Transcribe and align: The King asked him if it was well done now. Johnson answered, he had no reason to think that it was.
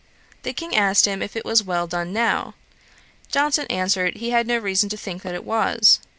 The 0.41 0.51
King 0.51 0.75
asked 0.75 1.05
him 1.05 1.21
if 1.21 1.35
it 1.35 1.45
was 1.45 1.61
well 1.61 1.85
done 1.85 2.11
now. 2.11 2.55
Johnson 3.27 3.67
answered, 3.67 4.15
he 4.15 4.31
had 4.31 4.47
no 4.47 4.57
reason 4.57 4.89
to 4.89 4.97
think 4.97 5.21
that 5.21 5.35
it 5.35 5.43
was. 5.45 5.99